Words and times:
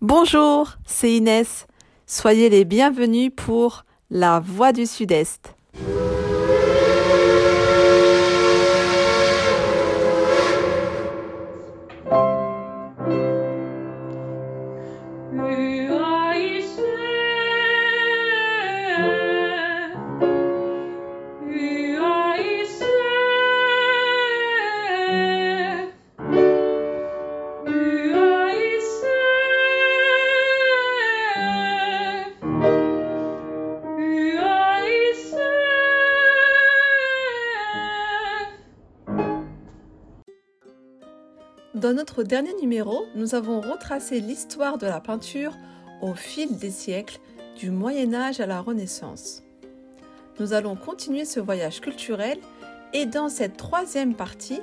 Bonjour, 0.00 0.74
c'est 0.86 1.12
Inès. 1.12 1.66
Soyez 2.06 2.48
les 2.50 2.64
bienvenus 2.64 3.32
pour 3.34 3.84
La 4.10 4.38
Voix 4.38 4.70
du 4.70 4.86
Sud-Est. 4.86 5.56
Dans 41.78 41.92
notre 41.94 42.24
dernier 42.24 42.54
numéro, 42.60 43.06
nous 43.14 43.36
avons 43.36 43.60
retracé 43.60 44.18
l'histoire 44.18 44.78
de 44.78 44.86
la 44.88 45.00
peinture 45.00 45.52
au 46.02 46.12
fil 46.14 46.58
des 46.58 46.72
siècles, 46.72 47.20
du 47.56 47.70
Moyen 47.70 48.14
Âge 48.14 48.40
à 48.40 48.46
la 48.46 48.60
Renaissance. 48.60 49.44
Nous 50.40 50.54
allons 50.54 50.74
continuer 50.74 51.24
ce 51.24 51.38
voyage 51.38 51.80
culturel 51.80 52.38
et 52.92 53.06
dans 53.06 53.28
cette 53.28 53.56
troisième 53.56 54.16
partie, 54.16 54.60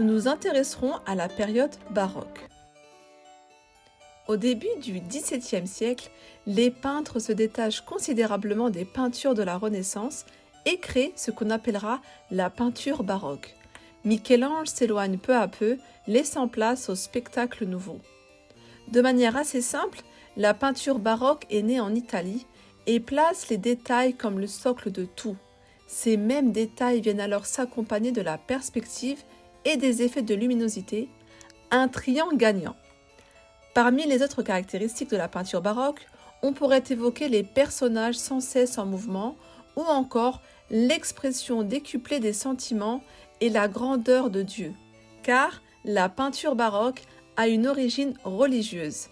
nous 0.00 0.06
nous 0.06 0.26
intéresserons 0.26 0.94
à 1.06 1.14
la 1.14 1.28
période 1.28 1.76
baroque. 1.90 2.48
Au 4.26 4.36
début 4.36 4.66
du 4.82 4.98
XVIIe 4.98 5.68
siècle, 5.68 6.10
les 6.48 6.72
peintres 6.72 7.20
se 7.20 7.30
détachent 7.30 7.82
considérablement 7.82 8.70
des 8.70 8.84
peintures 8.84 9.34
de 9.34 9.44
la 9.44 9.56
Renaissance 9.56 10.26
et 10.64 10.78
créent 10.78 11.12
ce 11.14 11.30
qu'on 11.30 11.50
appellera 11.50 12.00
la 12.32 12.50
peinture 12.50 13.04
baroque. 13.04 13.54
Michel-Ange 14.06 14.68
s'éloigne 14.68 15.18
peu 15.18 15.34
à 15.34 15.48
peu, 15.48 15.78
laissant 16.06 16.46
place 16.46 16.88
au 16.88 16.94
spectacle 16.94 17.66
nouveau. 17.66 17.98
De 18.86 19.00
manière 19.00 19.36
assez 19.36 19.60
simple, 19.60 19.98
la 20.36 20.54
peinture 20.54 21.00
baroque 21.00 21.44
est 21.50 21.62
née 21.62 21.80
en 21.80 21.92
Italie 21.92 22.46
et 22.86 23.00
place 23.00 23.48
les 23.48 23.56
détails 23.56 24.14
comme 24.14 24.38
le 24.38 24.46
socle 24.46 24.92
de 24.92 25.04
tout. 25.04 25.36
Ces 25.88 26.16
mêmes 26.16 26.52
détails 26.52 27.00
viennent 27.00 27.20
alors 27.20 27.46
s'accompagner 27.46 28.12
de 28.12 28.20
la 28.20 28.38
perspective 28.38 29.22
et 29.64 29.76
des 29.76 30.02
effets 30.02 30.22
de 30.22 30.36
luminosité, 30.36 31.08
un 31.72 31.88
triangle 31.88 32.36
gagnant. 32.36 32.76
Parmi 33.74 34.06
les 34.06 34.22
autres 34.22 34.42
caractéristiques 34.42 35.10
de 35.10 35.16
la 35.16 35.26
peinture 35.26 35.62
baroque, 35.62 36.06
on 36.42 36.52
pourrait 36.52 36.84
évoquer 36.90 37.28
les 37.28 37.42
personnages 37.42 38.14
sans 38.14 38.38
cesse 38.38 38.78
en 38.78 38.86
mouvement 38.86 39.36
ou 39.74 39.82
encore 39.82 40.42
l'expression 40.70 41.62
décuplée 41.62 42.20
des 42.20 42.32
sentiments 42.32 43.02
et 43.40 43.48
la 43.48 43.68
grandeur 43.68 44.30
de 44.30 44.42
Dieu, 44.42 44.72
car 45.22 45.62
la 45.84 46.08
peinture 46.08 46.56
baroque 46.56 47.02
a 47.36 47.48
une 47.48 47.66
origine 47.66 48.14
religieuse. 48.24 49.08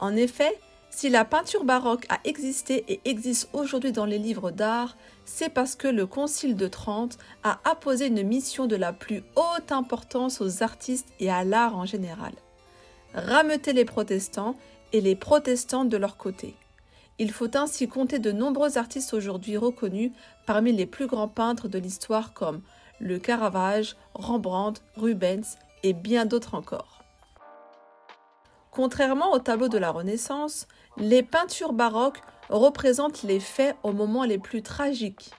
En 0.00 0.16
effet, 0.16 0.58
si 0.90 1.10
la 1.10 1.24
peinture 1.24 1.64
baroque 1.64 2.06
a 2.08 2.20
existé 2.24 2.84
et 2.88 3.00
existe 3.04 3.50
aujourd'hui 3.52 3.92
dans 3.92 4.06
les 4.06 4.18
livres 4.18 4.50
d'art, 4.50 4.96
c'est 5.24 5.50
parce 5.50 5.76
que 5.76 5.88
le 5.88 6.06
Concile 6.06 6.56
de 6.56 6.68
Trente 6.68 7.18
a 7.42 7.60
apposé 7.64 8.06
une 8.06 8.22
mission 8.22 8.66
de 8.66 8.76
la 8.76 8.92
plus 8.92 9.22
haute 9.34 9.72
importance 9.72 10.40
aux 10.40 10.62
artistes 10.62 11.08
et 11.20 11.30
à 11.30 11.44
l'art 11.44 11.76
en 11.76 11.84
général. 11.84 12.32
Rameuter 13.12 13.72
les 13.72 13.84
protestants 13.84 14.54
et 14.92 15.00
les 15.00 15.16
protestants 15.16 15.84
de 15.84 15.96
leur 15.96 16.16
côté. 16.16 16.54
Il 17.18 17.32
faut 17.32 17.56
ainsi 17.56 17.88
compter 17.88 18.18
de 18.18 18.30
nombreux 18.30 18.76
artistes 18.76 19.14
aujourd'hui 19.14 19.56
reconnus 19.56 20.12
parmi 20.44 20.72
les 20.72 20.86
plus 20.86 21.06
grands 21.06 21.28
peintres 21.28 21.68
de 21.68 21.78
l'histoire 21.78 22.34
comme 22.34 22.60
le 23.00 23.18
Caravage, 23.18 23.96
Rembrandt, 24.14 24.82
Rubens 24.96 25.56
et 25.82 25.94
bien 25.94 26.26
d'autres 26.26 26.54
encore. 26.54 27.02
Contrairement 28.70 29.32
aux 29.32 29.38
tableaux 29.38 29.68
de 29.68 29.78
la 29.78 29.90
Renaissance, 29.90 30.66
les 30.98 31.22
peintures 31.22 31.72
baroques 31.72 32.20
représentent 32.50 33.22
les 33.22 33.40
faits 33.40 33.76
au 33.82 33.92
moment 33.92 34.24
les 34.24 34.38
plus 34.38 34.62
tragiques. 34.62 35.30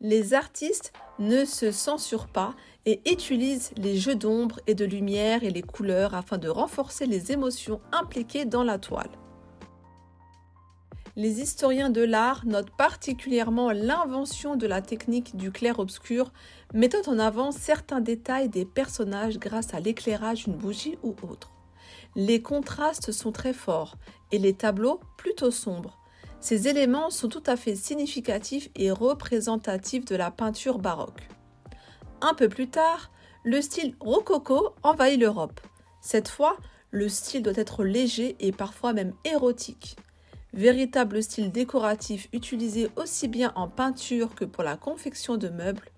Les 0.00 0.34
artistes 0.34 0.92
ne 1.18 1.44
se 1.44 1.72
censurent 1.72 2.28
pas 2.28 2.54
et 2.86 3.00
utilisent 3.10 3.72
les 3.76 3.96
jeux 3.96 4.14
d'ombre 4.14 4.60
et 4.68 4.74
de 4.74 4.84
lumière 4.84 5.42
et 5.42 5.50
les 5.50 5.62
couleurs 5.62 6.14
afin 6.14 6.38
de 6.38 6.48
renforcer 6.48 7.06
les 7.06 7.32
émotions 7.32 7.80
impliquées 7.92 8.44
dans 8.44 8.64
la 8.64 8.78
toile 8.78 9.10
les 11.16 11.40
historiens 11.40 11.90
de 11.90 12.02
l'art 12.02 12.44
notent 12.44 12.74
particulièrement 12.76 13.70
l'invention 13.70 14.56
de 14.56 14.66
la 14.66 14.82
technique 14.82 15.36
du 15.36 15.52
clair-obscur, 15.52 16.32
mettant 16.72 17.02
en 17.06 17.18
avant 17.18 17.52
certains 17.52 18.00
détails 18.00 18.48
des 18.48 18.64
personnages 18.64 19.38
grâce 19.38 19.74
à 19.74 19.80
l'éclairage 19.80 20.44
d'une 20.44 20.56
bougie 20.56 20.98
ou 21.02 21.14
autre. 21.28 21.52
Les 22.16 22.42
contrastes 22.42 23.12
sont 23.12 23.32
très 23.32 23.52
forts 23.52 23.96
et 24.32 24.38
les 24.38 24.54
tableaux 24.54 25.00
plutôt 25.16 25.50
sombres. 25.50 25.98
Ces 26.40 26.68
éléments 26.68 27.10
sont 27.10 27.28
tout 27.28 27.42
à 27.46 27.56
fait 27.56 27.76
significatifs 27.76 28.68
et 28.74 28.90
représentatifs 28.90 30.04
de 30.04 30.16
la 30.16 30.30
peinture 30.30 30.78
baroque. 30.78 31.28
Un 32.20 32.34
peu 32.34 32.48
plus 32.48 32.68
tard, 32.68 33.10
le 33.44 33.60
style 33.62 33.94
rococo 34.00 34.74
envahit 34.82 35.20
l'Europe. 35.20 35.60
Cette 36.00 36.28
fois, 36.28 36.56
le 36.90 37.08
style 37.08 37.42
doit 37.42 37.54
être 37.56 37.84
léger 37.84 38.36
et 38.40 38.52
parfois 38.52 38.92
même 38.92 39.14
érotique. 39.24 39.96
Véritable 40.54 41.20
style 41.20 41.50
décoratif 41.50 42.28
utilisé 42.32 42.88
aussi 42.94 43.26
bien 43.26 43.52
en 43.56 43.66
peinture 43.66 44.36
que 44.36 44.44
pour 44.44 44.62
la 44.62 44.76
confection 44.76 45.36
de 45.36 45.48
meubles, 45.48 45.90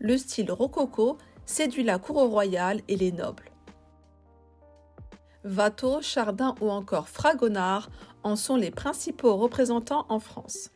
le 0.00 0.18
style 0.18 0.52
rococo 0.52 1.16
séduit 1.46 1.82
la 1.82 1.98
cour 1.98 2.16
royale 2.28 2.82
et 2.88 2.96
les 2.96 3.10
nobles. 3.10 3.50
Watteau, 5.46 6.02
Chardin 6.02 6.54
ou 6.60 6.70
encore 6.70 7.08
Fragonard 7.08 7.88
en 8.22 8.36
sont 8.36 8.56
les 8.56 8.70
principaux 8.70 9.34
représentants 9.36 10.04
en 10.10 10.20
France. 10.20 10.68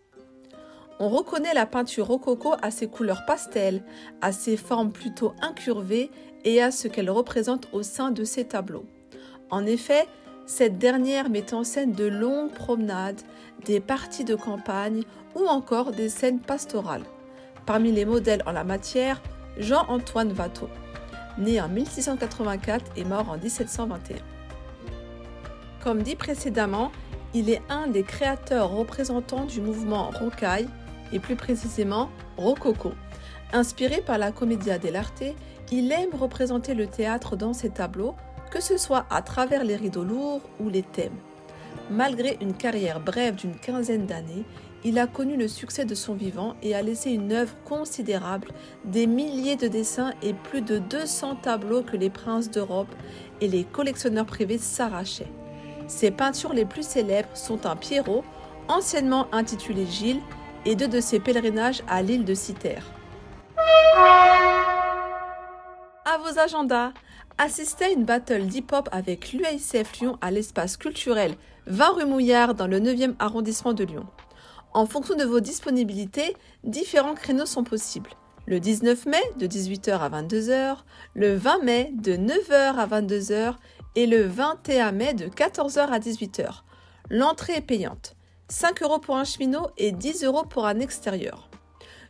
On 0.99 1.11
reconnaît 1.11 1.53
la 1.53 1.67
peinture 1.67 2.07
rococo 2.07 2.55
à 2.63 2.71
ses 2.71 2.89
couleurs 2.89 3.27
pastel, 3.27 3.85
à 4.23 4.33
ses 4.33 4.57
formes 4.57 4.93
plutôt 4.93 5.35
incurvées 5.43 6.11
et 6.45 6.63
à 6.63 6.71
ce 6.71 6.89
qu'elle 6.89 7.11
représente 7.11 7.69
au 7.75 7.83
sein 7.83 8.13
de 8.13 8.25
ses 8.25 8.49
tableaux. 8.49 8.87
En 9.51 9.67
effet, 9.67 10.07
cette 10.47 10.79
dernière 10.79 11.29
met 11.29 11.53
en 11.53 11.65
scène 11.65 11.93
de 11.93 12.07
longues 12.07 12.53
promenades, 12.53 13.21
des 13.65 13.81
parties 13.81 14.25
de 14.25 14.37
campagne 14.37 15.03
ou 15.35 15.47
encore 15.47 15.91
des 15.91 16.09
scènes 16.09 16.39
pastorales. 16.39 17.03
Parmi 17.67 17.91
les 17.91 18.05
modèles 18.05 18.45
en 18.47 18.53
la 18.53 18.63
matière, 18.63 19.21
Jean-Antoine 19.59 20.33
Watteau, 20.39 20.69
né 21.37 21.61
en 21.61 21.69
1684 21.69 22.93
et 22.97 23.05
mort 23.05 23.29
en 23.29 23.39
1721. 23.39 24.19
Comme 25.83 26.03
dit 26.03 26.15
précédemment, 26.15 26.93
il 27.35 27.51
est 27.51 27.63
un 27.69 27.89
des 27.89 28.05
créateurs 28.05 28.71
représentants 28.71 29.45
du 29.45 29.61
mouvement 29.61 30.11
rocaille 30.11 30.69
et 31.13 31.19
plus 31.19 31.37
précisément 31.37 32.09
rococo. 32.37 32.93
Inspiré 33.53 34.01
par 34.01 34.19
la 34.19 34.31
commedia 34.33 34.79
dell'arte, 34.79 35.25
il 35.73 35.91
aime 35.91 36.15
représenter 36.15 36.75
le 36.75 36.87
théâtre 36.87 37.37
dans 37.37 37.53
ses 37.53 37.71
tableaux 37.71 38.15
que 38.51 38.61
ce 38.61 38.77
soit 38.77 39.07
à 39.11 39.23
travers 39.23 39.65
les 39.65 39.77
rideaux 39.77 40.05
lourds 40.05 40.43
ou 40.61 40.69
les 40.69 40.83
thèmes. 40.83 41.17
Malgré 41.91 42.37
une 42.41 42.55
carrière 42.55 43.01
brève 43.01 43.37
d'une 43.37 43.57
quinzaine 43.57 44.07
d'années, 44.07 44.45
il 44.85 44.99
a 44.99 45.07
connu 45.07 45.37
le 45.37 45.49
succès 45.49 45.85
de 45.85 45.95
son 45.95 46.15
vivant 46.15 46.55
et 46.63 46.75
a 46.75 46.83
laissé 46.83 47.11
une 47.11 47.33
œuvre 47.33 47.55
considérable, 47.65 48.49
des 48.85 49.07
milliers 49.07 49.57
de 49.57 49.69
dessins 49.69 50.13
et 50.23 50.33
plus 50.33 50.63
de 50.63 50.79
200 50.79 51.37
tableaux 51.37 51.83
que 51.83 51.97
les 51.97 52.11
princes 52.11 52.51
d'Europe 52.51 52.95
et 53.41 53.49
les 53.49 53.65
collectionneurs 53.65 54.27
privés 54.27 54.59
s'arrachaient. 54.59 55.33
Ses 55.89 56.11
peintures 56.11 56.53
les 56.53 56.65
plus 56.65 56.87
célèbres 56.87 57.29
sont 57.35 57.67
un 57.67 57.77
Pierrot, 57.77 58.25
anciennement 58.69 59.29
intitulé 59.33 59.87
Gilles, 59.87 60.21
et 60.65 60.75
deux 60.75 60.89
de 60.89 61.01
ses 61.01 61.21
pèlerinages 61.21 61.83
à 61.89 62.03
l'île 62.03 62.25
de 62.25 62.35
Cythère. 62.35 62.85
À 66.05 66.19
vos 66.19 66.39
agendas 66.39 66.93
Assistez 67.39 67.85
à 67.85 67.91
une 67.91 68.07
battle 68.07 68.47
d'hip-hop 68.47 68.89
avec 68.93 69.35
l'UICF 69.35 70.01
Lyon 70.01 70.17
à 70.23 70.31
l'espace 70.31 70.79
culturel 70.79 71.35
20 71.67 71.89
rue 71.91 72.07
Mouillard 72.07 72.55
dans 72.55 72.67
le 72.67 72.81
9e 72.81 73.15
arrondissement 73.19 73.75
de 73.75 73.85
Lyon. 73.85 74.07
En 74.73 74.87
fonction 74.87 75.17
de 75.17 75.25
vos 75.25 75.41
disponibilités, 75.41 76.35
différents 76.65 77.15
créneaux 77.15 77.45
sont 77.45 77.63
possibles. 77.63 78.09
Le 78.47 78.59
19 78.59 79.05
mai 79.05 79.21
de 79.37 79.47
18h 79.47 79.99
à 79.99 80.09
22h, 80.09 80.79
le 81.13 81.35
20 81.35 81.63
mai 81.63 81.93
de 81.93 82.15
9h 82.15 82.77
à 82.77 82.87
22h 82.87 83.57
et 83.97 84.07
le 84.07 84.23
21 84.23 84.93
mai 84.93 85.13
de 85.13 85.27
14h 85.27 85.81
à 85.81 85.99
18h. 85.99 86.63
L'entrée 87.11 87.57
est 87.57 87.61
payante. 87.61 88.17
5 88.49 88.83
euros 88.83 88.99
pour 88.99 89.19
un 89.19 89.25
cheminot 89.25 89.67
et 89.77 89.93
10 89.93 90.25
euros 90.25 90.45
pour 90.45 90.65
un 90.65 90.81
extérieur. 90.81 91.51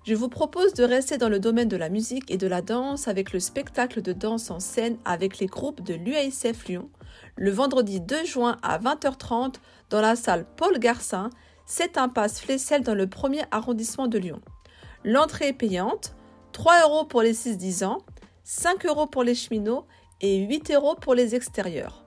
Je 0.06 0.14
vous 0.14 0.28
propose 0.28 0.72
de 0.74 0.84
rester 0.84 1.18
dans 1.18 1.28
le 1.28 1.40
domaine 1.40 1.66
de 1.66 1.76
la 1.76 1.88
musique 1.88 2.30
et 2.30 2.36
de 2.36 2.46
la 2.46 2.62
danse 2.62 3.08
avec 3.08 3.32
le 3.32 3.40
spectacle 3.40 4.02
de 4.02 4.12
danse 4.12 4.52
en 4.52 4.60
scène 4.60 4.98
avec 5.04 5.40
les 5.40 5.46
groupes 5.46 5.82
de 5.82 5.94
l'UASF 5.94 6.66
Lyon, 6.68 6.88
le 7.34 7.50
vendredi 7.50 8.00
2 8.00 8.24
juin 8.24 8.56
à 8.62 8.78
20h30 8.78 9.56
dans 9.90 10.00
la 10.00 10.14
salle 10.14 10.46
Paul 10.56 10.78
Garcin, 10.78 11.30
7 11.66 11.98
impasse 11.98 12.40
Flessel 12.40 12.84
dans 12.84 12.94
le 12.94 13.08
premier 13.08 13.42
arrondissement 13.50 14.06
de 14.06 14.18
Lyon. 14.18 14.40
L'entrée 15.02 15.48
est 15.48 15.52
payante, 15.52 16.14
3 16.52 16.82
euros 16.82 17.04
pour 17.04 17.22
les 17.22 17.34
6-10 17.34 17.84
ans, 17.84 17.98
5 18.44 18.86
euros 18.86 19.08
pour 19.08 19.24
les 19.24 19.34
cheminots 19.34 19.86
et 20.20 20.36
8 20.36 20.70
euros 20.70 20.94
pour 20.94 21.16
les 21.16 21.34
extérieurs. 21.34 22.04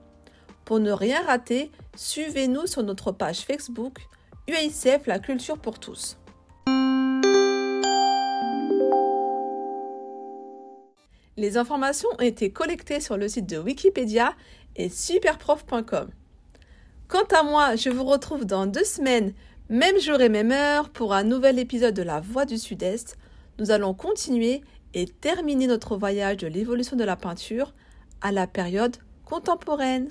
Pour 0.63 0.79
ne 0.79 0.93
rien 0.93 1.21
rater, 1.25 1.69
suivez-nous 1.97 2.65
sur 2.65 2.81
notre 2.81 3.11
page 3.11 3.41
Facebook 3.41 3.97
UICF 4.47 5.05
La 5.05 5.19
Culture 5.19 5.57
pour 5.57 5.79
tous. 5.79 6.18
Les 11.39 11.55
informations 11.55 12.09
ont 12.19 12.21
été 12.21 12.51
collectées 12.51 12.99
sur 12.99 13.15
le 13.15 13.29
site 13.29 13.45
de 13.45 13.57
Wikipédia 13.57 14.35
et 14.75 14.89
superprof.com. 14.89 16.09
Quant 17.07 17.27
à 17.31 17.43
moi, 17.43 17.77
je 17.77 17.89
vous 17.89 18.03
retrouve 18.03 18.43
dans 18.43 18.65
deux 18.65 18.83
semaines, 18.83 19.33
même 19.69 19.97
jour 20.01 20.19
et 20.19 20.27
même 20.27 20.51
heure, 20.51 20.89
pour 20.89 21.13
un 21.13 21.23
nouvel 21.23 21.57
épisode 21.57 21.93
de 21.93 22.01
La 22.01 22.19
Voix 22.19 22.43
du 22.43 22.57
Sud-Est. 22.57 23.17
Nous 23.57 23.71
allons 23.71 23.93
continuer 23.93 24.59
et 24.93 25.05
terminer 25.05 25.67
notre 25.67 25.95
voyage 25.95 26.35
de 26.35 26.47
l'évolution 26.47 26.97
de 26.97 27.05
la 27.05 27.15
peinture 27.15 27.73
à 28.19 28.33
la 28.33 28.45
période 28.45 28.97
contemporaine. 29.23 30.09